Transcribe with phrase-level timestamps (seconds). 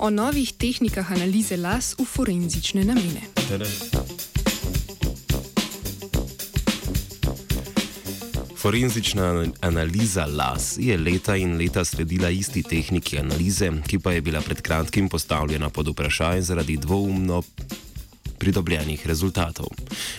[0.00, 3.20] o novih tehnikah analize las v forenzične namene.
[8.56, 14.40] Forenzična analiza las je leta in leta sledila isti tehniki analize, ki pa je bila
[14.40, 17.42] pred kratkim postavljena pod vprašaj zaradi dvoumno
[18.40, 19.68] pridobljenih rezultatov.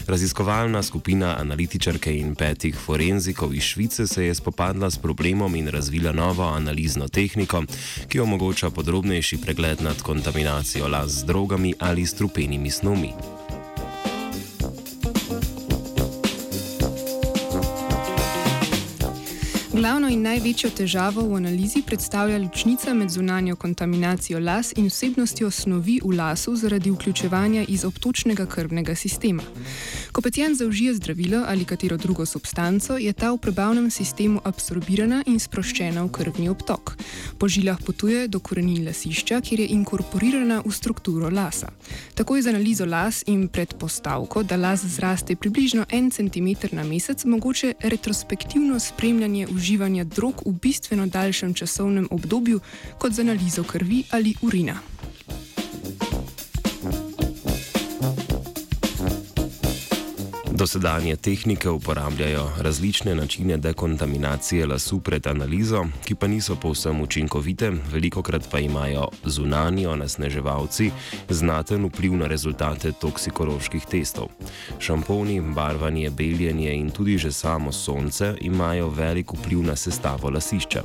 [0.07, 6.11] Raziskovalna skupina analitičarke in petih forenzikov iz Švice se je spopadla s problemom in razvila
[6.11, 7.63] novo analizno tehniko,
[8.07, 13.40] ki omogoča podrobnejši pregled nad kontaminacijo las z drogami ali strupenimi snovmi.
[19.73, 25.99] Glavno in največjo težavo v analizi predstavlja ločnica med zunanjo kontaminacijo las in vsebnostjo snovi
[26.03, 29.43] v lasu zaradi vključevanja iz obtočnega krvnega sistema.
[30.11, 35.39] Ko pacijent zaužije zdravilo ali katero drugo substanco, je ta v prebavnem sistemu absorbirana in
[35.39, 36.97] sproščena v krvni obtok.
[37.39, 41.71] Po žilah potuje do korenin lasišča, kjer je inkorporirana v strukturo lasa.
[42.13, 47.23] Tako je z analizo las in predpostavko, da las zraste približno en centimeter na mesec,
[47.25, 52.59] mogoče retrospektivno spremljanje uživanja drog v bistveno daljšem časovnem obdobju
[52.97, 54.81] kot z analizo krvi ali urina.
[60.61, 68.21] Dosedanje tehnike uporabljajo različne načine dekontaminacije lasu pred analizo, ki pa niso povsem učinkovite, veliko
[68.21, 70.91] krat pa imajo zunani onesneževalci
[71.29, 74.27] znaten vpliv na rezultate toksikoloških testov.
[74.79, 80.83] Šamponi, barvanje, beljenje in tudi že samo sonce imajo velik vpliv na sestavo lasišča.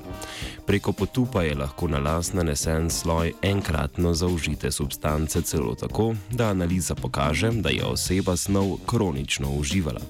[0.66, 6.94] Preko potupa je lahko na las nanesen sloj enkratno zaužite substance celo tako, da analiza
[6.94, 10.00] pokaže, da je oseba snov kronično uživala uživala.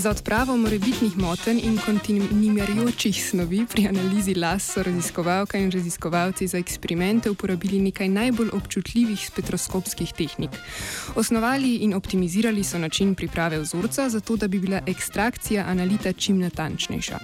[0.00, 6.58] Za odpravo morebitnih motenj in kontinuirajočih snovi pri analizi las so raziskovalka in raziskovalci za
[6.58, 10.50] eksperimente uporabili nekaj najbolj občutljivih spektroskopskih tehnik.
[11.14, 17.18] Osnovali in optimizirali so način priprave vzorca, zato da bi bila ekstrakcija analita čim natančnejša.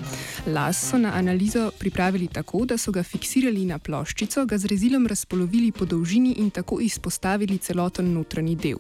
[0.47, 5.07] Las so na analizo pripravili tako, da so ga fiksirali na ploščico, ga z rezilom
[5.07, 8.79] razpolovili po dolžini in tako izpostavili celoten notranji del.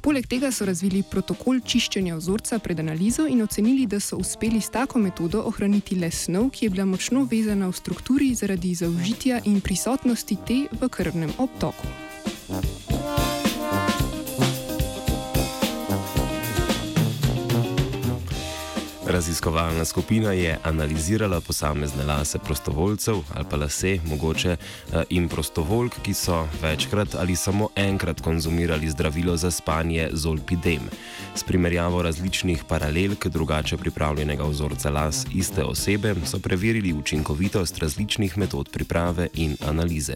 [0.00, 4.70] Poleg tega so razvili protokol čiščenja vzorca pred analizo in ocenili, da so uspeli s
[4.70, 9.60] tako metodo ohraniti le snov, ki je bila močno vezana v strukturi zaradi zaužitja in
[9.60, 12.11] prisotnosti te v krvnem obtoku.
[19.22, 26.14] Raziskovalna skupina je analizirala posamezne lase prostovoljcev ali pa lase, mogoče eh, in prostovoljk, ki
[26.14, 30.90] so večkrat ali samo enkrat konzumirali zdravilo za spanje zolpidem.
[31.34, 38.68] S primerjavo različnih paralelk drugače pripravljenega vzorca las iste osebe so preverili učinkovitost različnih metod
[38.68, 40.14] priprave in analize.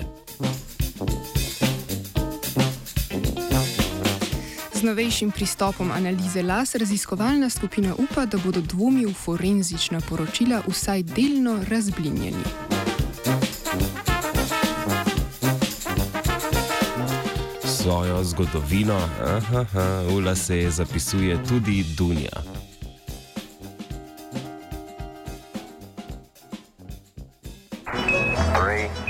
[4.86, 11.58] Novejšim pristopom analize las raziskovalna skupina upa, da bodo dvomi v forenzična poročila vsaj delno
[11.70, 12.44] razblinjeni.
[17.64, 22.42] Svojo zgodovino aha, aha, v lase zapisuje tudi Dunja.
[28.54, 29.05] Three.